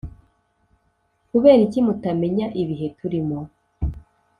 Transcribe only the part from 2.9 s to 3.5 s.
turimo